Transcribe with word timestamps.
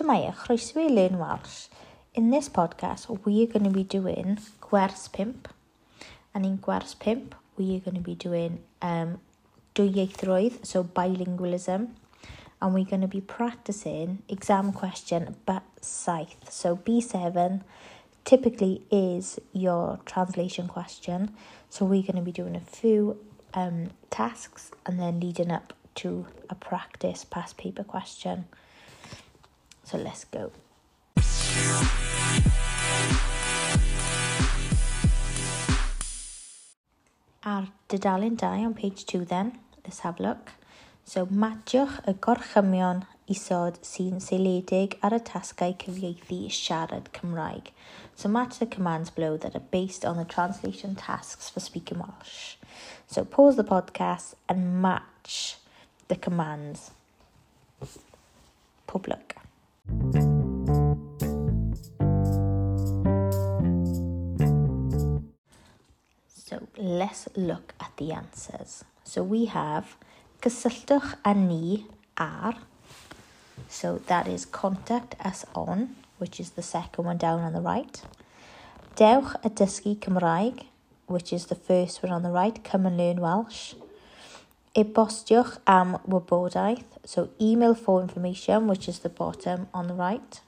Shemaya, 0.00 0.30
e. 0.30 0.32
chroeso 0.32 0.80
i 0.80 0.88
Learn 0.88 1.18
Welsh. 1.18 1.68
In 2.14 2.30
this 2.30 2.48
podcast, 2.48 3.06
we 3.26 3.42
are 3.42 3.46
going 3.46 3.64
to 3.64 3.70
be 3.70 3.84
doing 3.84 4.38
gwers 4.62 5.12
pimp. 5.12 5.46
And 6.32 6.46
in 6.46 6.56
gwers 6.56 6.98
pimp, 6.98 7.34
we 7.58 7.76
are 7.76 7.80
going 7.80 7.96
to 7.96 8.00
be 8.00 8.14
doing 8.14 8.60
um, 8.80 9.20
dwyieithrwydd, 9.74 10.64
so 10.64 10.84
bilingualism. 10.84 11.88
And 12.62 12.72
we're 12.72 12.86
going 12.86 13.02
to 13.02 13.08
be 13.08 13.20
practicing 13.20 14.22
exam 14.26 14.72
question 14.72 15.36
but 15.44 15.64
saith. 15.82 16.50
So 16.50 16.76
B7 16.76 17.60
typically 18.24 18.80
is 18.90 19.38
your 19.52 20.00
translation 20.06 20.66
question. 20.66 21.34
So 21.68 21.84
we're 21.84 22.00
going 22.00 22.16
to 22.16 22.22
be 22.22 22.32
doing 22.32 22.56
a 22.56 22.60
few 22.60 23.18
um, 23.52 23.90
tasks 24.08 24.70
and 24.86 24.98
then 24.98 25.20
leading 25.20 25.50
up 25.50 25.74
to 25.96 26.24
a 26.48 26.54
practice 26.54 27.26
past 27.26 27.58
paper 27.58 27.84
question. 27.84 28.46
So 29.90 29.98
let's 29.98 30.24
go. 30.30 30.52
Ar 37.42 37.66
dudalen 37.88 38.36
2 38.36 38.46
on 38.46 38.74
page 38.74 39.04
2 39.04 39.24
then, 39.24 39.58
let's 39.84 40.00
have 40.00 40.20
a 40.20 40.22
look. 40.22 40.52
So 41.04 41.26
matiwch 41.26 41.96
y 42.06 42.14
gorchymion 42.26 43.02
isod 43.26 43.80
sy'n 43.82 44.22
seiledig 44.22 44.94
ar 45.02 45.16
y 45.18 45.20
tasgau 45.32 45.74
cyfieithu 45.82 46.38
siarad 46.54 47.10
Cymraeg. 47.18 47.72
So 48.14 48.28
match 48.28 48.60
the 48.60 48.70
commands 48.70 49.10
below 49.10 49.36
that 49.38 49.56
are 49.56 49.68
based 49.74 50.04
on 50.04 50.22
the 50.22 50.28
translation 50.36 50.94
tasks 50.94 51.50
for 51.50 51.58
speaking 51.58 51.98
Welsh. 51.98 52.54
So 53.08 53.24
pause 53.24 53.56
the 53.56 53.66
podcast 53.74 54.38
and 54.48 54.80
match 54.80 55.56
the 56.06 56.14
commands. 56.14 56.92
Public. 58.86 59.39
let's 66.80 67.28
look 67.36 67.74
at 67.80 67.92
the 67.96 68.12
answers. 68.12 68.84
So 69.04 69.22
we 69.22 69.46
have 69.46 69.96
cysylltwch 70.40 71.16
â 71.22 71.36
ni 71.36 71.86
ar. 72.16 72.54
So 73.68 74.00
that 74.06 74.26
is 74.26 74.46
contact 74.46 75.14
us 75.24 75.44
on, 75.54 75.96
which 76.18 76.40
is 76.40 76.50
the 76.50 76.62
second 76.62 77.04
one 77.04 77.18
down 77.18 77.40
on 77.40 77.52
the 77.52 77.60
right. 77.60 78.02
Dewch 78.96 79.34
a 79.44 79.50
dysgu 79.50 79.96
Cymraeg, 79.96 80.64
which 81.06 81.32
is 81.32 81.46
the 81.46 81.54
first 81.54 82.02
one 82.02 82.12
on 82.12 82.22
the 82.22 82.30
right, 82.30 82.62
come 82.64 82.86
and 82.86 82.96
learn 82.96 83.20
Welsh. 83.20 83.74
E-bostiwch 84.74 85.58
am 85.66 85.98
wybodaeth, 86.08 86.84
so 87.04 87.30
email 87.40 87.74
for 87.74 88.00
information, 88.00 88.68
which 88.68 88.88
is 88.88 89.00
the 89.00 89.08
bottom 89.08 89.66
on 89.74 89.88
the 89.88 89.94
right. 89.94 90.40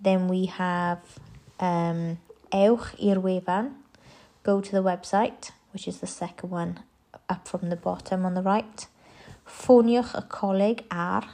Then 0.00 0.28
we 0.28 0.46
have 0.46 1.00
um, 1.58 2.18
ewch 2.52 2.94
i'r 3.00 3.20
wefan, 3.20 3.72
go 4.46 4.60
to 4.60 4.70
the 4.70 4.82
website, 4.82 5.50
which 5.72 5.88
is 5.88 5.98
the 5.98 6.06
second 6.06 6.50
one 6.50 6.78
up 7.28 7.48
from 7.48 7.68
the 7.68 7.74
bottom 7.74 8.24
on 8.24 8.34
the 8.34 8.42
right. 8.42 8.86
Ffoniwch 9.44 10.14
y 10.14 10.22
coleg 10.28 10.84
ar, 10.88 11.24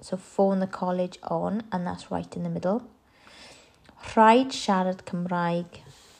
so 0.00 0.16
phone 0.16 0.60
the 0.60 0.66
college 0.66 1.18
on, 1.24 1.62
and 1.70 1.86
that's 1.86 2.10
right 2.10 2.34
in 2.34 2.42
the 2.42 2.48
middle. 2.48 2.80
Rhaid 4.14 4.48
siarad 4.60 5.02
Cymraeg, 5.04 5.66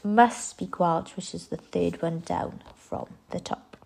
must 0.03 0.51
speak 0.51 0.78
Welsh, 0.78 1.17
which 1.17 1.34
is 1.34 1.47
the 1.47 1.56
third 1.56 2.03
one 2.03 2.20
down 2.20 2.61
from 2.77 3.06
the 3.31 3.41
top. 3.41 3.79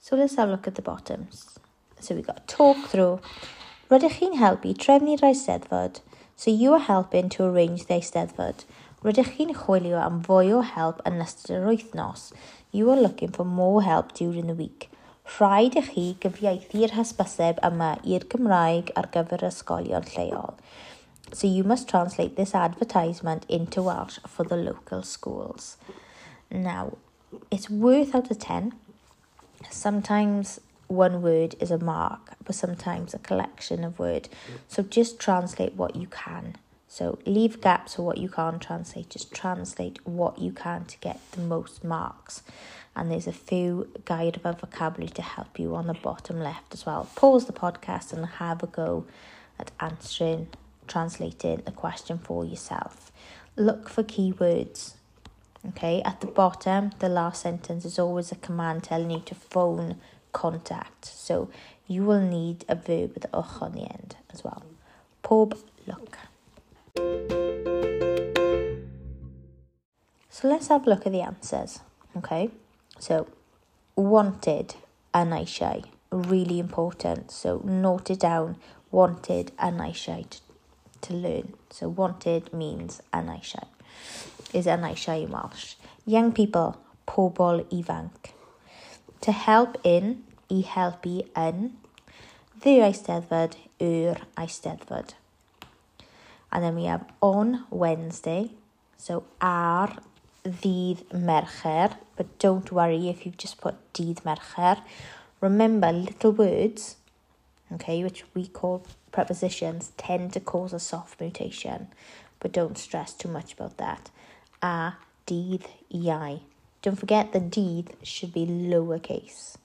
So 0.00 0.16
let's 0.16 0.34
have 0.34 0.48
a 0.48 0.52
look 0.52 0.66
at 0.66 0.74
the 0.74 0.82
bottoms. 0.82 1.56
So 2.00 2.16
we 2.16 2.22
got 2.22 2.48
talk 2.48 2.78
through. 2.88 3.20
Rydych 3.90 4.20
chi'n 4.20 4.36
helpu 4.38 4.70
trefnu'r 4.78 5.24
Eisteddfod, 5.26 5.96
so 6.36 6.52
you 6.52 6.74
are 6.74 6.86
helping 6.88 7.28
to 7.28 7.42
arrange 7.42 7.86
the 7.86 7.96
Eisteddfod. 7.96 8.62
Rydych 9.02 9.32
chi'n 9.34 9.50
chwilio 9.64 9.98
am 9.98 10.20
fwy 10.28 10.52
o 10.54 10.60
help 10.62 11.00
yn 11.08 11.18
ystod 11.24 11.56
yr 11.56 11.66
wythnos, 11.66 12.28
you 12.70 12.86
are 12.92 13.00
looking 13.00 13.32
for 13.34 13.44
more 13.44 13.82
help 13.82 14.12
during 14.20 14.46
the 14.46 14.54
week. 14.54 14.86
Rhaid 15.40 15.80
i 15.80 15.82
chi 15.88 16.06
gyfieithu'r 16.22 16.94
hysbyseb 17.00 17.58
yma 17.66 17.90
i'r 18.06 18.28
Gymraeg 18.30 18.94
ar 18.94 19.10
gyfer 19.18 19.42
ysgolion 19.50 20.06
lleol. 20.14 20.54
So 21.32 21.50
you 21.50 21.66
must 21.74 21.90
translate 21.90 22.36
this 22.36 22.54
advertisement 22.54 23.44
into 23.48 23.82
Welsh 23.82 24.20
for 24.24 24.44
the 24.44 24.62
local 24.70 25.02
schools. 25.02 25.76
Now, 26.48 26.96
it's 27.50 27.68
worth 27.68 28.14
out 28.14 28.30
of 28.30 28.38
10. 28.38 28.72
Sometimes 29.68 30.60
one 30.90 31.22
word 31.22 31.54
is 31.60 31.70
a 31.70 31.78
mark, 31.78 32.32
but 32.44 32.54
sometimes 32.54 33.14
a 33.14 33.18
collection 33.18 33.84
of 33.84 33.98
words. 33.98 34.28
So 34.68 34.82
just 34.82 35.18
translate 35.18 35.74
what 35.74 35.96
you 35.96 36.06
can. 36.08 36.56
So 36.88 37.18
leave 37.24 37.60
gaps 37.60 37.94
for 37.94 38.02
what 38.02 38.18
you 38.18 38.28
can't 38.28 38.60
translate. 38.60 39.10
Just 39.10 39.32
translate 39.32 39.98
what 40.04 40.38
you 40.38 40.52
can 40.52 40.84
to 40.86 40.98
get 40.98 41.20
the 41.32 41.40
most 41.40 41.84
marks. 41.84 42.42
And 42.96 43.10
there's 43.10 43.28
a 43.28 43.32
few 43.32 43.88
guide 44.04 44.40
of 44.42 44.60
vocabulary 44.60 45.12
to 45.14 45.22
help 45.22 45.58
you 45.58 45.74
on 45.76 45.86
the 45.86 45.94
bottom 45.94 46.40
left 46.40 46.74
as 46.74 46.84
well. 46.84 47.08
Pause 47.14 47.46
the 47.46 47.52
podcast 47.52 48.12
and 48.12 48.26
have 48.26 48.62
a 48.62 48.66
go 48.66 49.06
at 49.58 49.70
answering, 49.78 50.48
translating 50.88 51.62
the 51.64 51.70
question 51.70 52.18
for 52.18 52.44
yourself. 52.44 53.12
Look 53.54 53.88
for 53.88 54.02
keywords 54.02 54.94
Okay, 55.68 56.00
at 56.02 56.22
the 56.22 56.26
bottom, 56.26 56.90
the 57.00 57.10
last 57.10 57.42
sentence 57.42 57.84
is 57.84 57.98
always 57.98 58.32
a 58.32 58.36
command 58.36 58.82
telling 58.82 59.10
you 59.10 59.20
to 59.20 59.34
phone 59.34 60.00
contact. 60.32 61.04
So 61.04 61.48
you 61.86 62.04
will 62.04 62.20
need 62.20 62.64
a 62.68 62.74
verb 62.74 63.14
with 63.14 63.26
ch 63.30 63.62
on 63.62 63.72
the 63.72 63.82
end 63.82 64.16
as 64.32 64.44
well. 64.44 64.62
Pob 65.22 65.56
look. 65.86 66.18
So 70.28 70.48
let's 70.48 70.68
have 70.68 70.86
a 70.86 70.90
look 70.90 71.06
at 71.06 71.12
the 71.12 71.22
answers. 71.22 71.80
Okay, 72.16 72.50
so 72.98 73.26
wanted 73.96 74.74
and 75.12 75.32
eisiau, 75.32 75.84
really 76.10 76.58
important. 76.58 77.30
So 77.30 77.60
note 77.64 78.10
it 78.10 78.20
down, 78.20 78.56
wanted 78.90 79.52
and 79.58 79.80
eisiau 79.80 80.28
to, 80.30 80.38
to 81.02 81.14
learn. 81.14 81.54
So 81.70 81.88
wanted 81.88 82.52
means 82.52 83.02
and 83.12 83.28
eisiau 83.28 83.66
is 84.52 84.66
yn 84.66 84.84
eisiau 84.86 85.24
in 85.24 85.32
Welsh. 85.32 85.76
Young 86.06 86.32
people, 86.32 86.76
pobl 87.06 87.64
ifanc. 87.70 88.32
To 89.22 89.32
help 89.32 89.76
in, 89.84 90.24
i 90.50 90.62
helpu 90.66 91.20
yn. 91.36 91.72
The 92.62 92.78
eisteddfod, 92.86 93.56
yw'r 93.80 94.22
eisteddfod. 94.40 95.14
And 96.52 96.64
then 96.64 96.74
we 96.74 96.84
have 96.84 97.04
on 97.20 97.64
Wednesday, 97.70 98.50
so 98.96 99.24
ar 99.40 99.98
ddydd 100.44 101.04
Mercher, 101.12 101.96
but 102.16 102.38
don't 102.38 102.72
worry 102.72 103.08
if 103.08 103.24
you've 103.24 103.36
just 103.36 103.60
put 103.60 103.76
dydd 103.92 104.24
Mercher. 104.24 104.78
Remember, 105.40 105.92
little 105.92 106.32
words, 106.32 106.96
okay, 107.72 108.02
which 108.02 108.24
we 108.34 108.46
call 108.46 108.82
prepositions, 109.12 109.92
tend 109.96 110.32
to 110.32 110.40
cause 110.40 110.72
a 110.72 110.80
soft 110.80 111.20
mutation, 111.20 111.88
but 112.40 112.52
don't 112.52 112.78
stress 112.78 113.12
too 113.12 113.28
much 113.28 113.52
about 113.52 113.76
that 113.76 114.10
a 114.62 114.94
dydd 115.26 115.66
iau. 115.92 116.40
Don't 116.82 116.96
forget 116.96 117.32
the 117.32 117.40
deed 117.40 117.94
should 118.02 118.32
be 118.32 118.46
lowercase. 118.46 119.56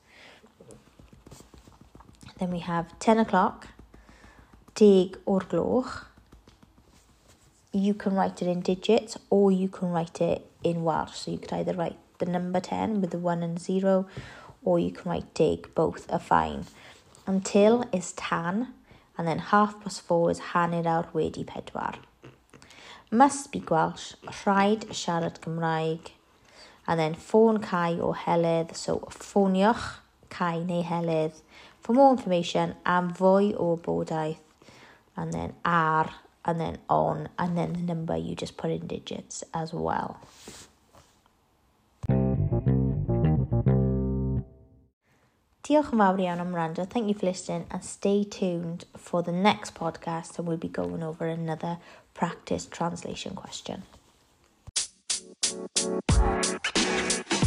Then 2.39 2.51
we 2.51 2.59
have 2.59 2.97
10 2.99 3.19
o'clock, 3.19 3.69
dig 4.73 5.17
or 5.25 5.39
gloch. 5.39 6.05
You 7.71 7.93
can 7.93 8.15
write 8.15 8.41
it 8.41 8.47
in 8.47 8.59
digits 8.59 9.17
or 9.29 9.51
you 9.51 9.69
can 9.69 9.91
write 9.91 10.19
it 10.19 10.45
in 10.63 10.83
Welsh. 10.83 11.15
So 11.15 11.31
you 11.31 11.37
could 11.37 11.53
either 11.53 11.73
write 11.73 11.97
the 12.19 12.25
number 12.25 12.59
10 12.59 12.99
with 12.99 13.11
the 13.11 13.17
1 13.17 13.43
and 13.43 13.59
0 13.59 14.07
or 14.65 14.79
you 14.79 14.91
can 14.91 15.09
write 15.09 15.33
dig, 15.33 15.73
both 15.73 16.11
are 16.11 16.19
fine. 16.19 16.65
Until 17.25 17.85
is 17.93 18.11
tan 18.13 18.73
and 19.17 19.25
then 19.25 19.39
half 19.39 19.79
plus 19.79 19.99
4 19.99 20.31
is 20.31 20.39
hanner 20.51 20.83
awr 20.83 21.07
wedi 21.13 21.45
pedwar. 21.45 21.95
Must 23.11 23.51
be 23.51 23.59
Welsh, 23.59 24.15
rhaid 24.43 24.87
siarad 24.89 25.39
Cymraeg, 25.39 26.11
and 26.87 26.99
then 26.99 27.15
ffôn 27.15 27.61
Cai 27.61 27.99
o 27.99 28.13
Helydd, 28.13 28.75
so 28.75 28.99
ffoniwch 29.09 29.99
Cai 30.29 30.59
neu 30.63 30.83
Helydd. 30.83 31.41
For 31.79 31.93
more 31.93 32.11
information 32.11 32.75
am 32.85 33.13
fwy 33.13 33.53
o 33.57 33.77
bodaeth, 33.77 34.37
and 35.15 35.33
then 35.33 35.53
ar, 35.63 36.11
and 36.43 36.59
then 36.59 36.77
on, 36.89 37.29
and 37.37 37.57
then 37.57 37.73
the 37.73 37.81
number 37.81 38.17
you 38.17 38.35
just 38.35 38.57
put 38.57 38.71
in 38.71 38.87
digits 38.87 39.43
as 39.53 39.73
well. 39.73 40.17
Diolch 45.65 45.87
yn 45.89 45.97
fawr 45.97 46.19
iawn 46.21 46.41
am 46.43 46.51
rando. 46.53 46.83
Thank 46.85 47.07
you 47.09 47.15
for 47.17 47.25
listening 47.25 47.65
and 47.71 47.83
stay 47.83 48.23
tuned 48.23 48.85
for 48.95 49.23
the 49.23 49.31
next 49.31 49.73
podcast 49.73 50.37
and 50.37 50.47
we'll 50.47 50.61
be 50.61 50.69
going 50.69 51.01
over 51.01 51.25
another 51.25 51.79
practice 52.13 52.67
translation 52.67 53.33
question. 53.33 53.81
Sous-titrage 55.55 56.59
Société 56.73 57.44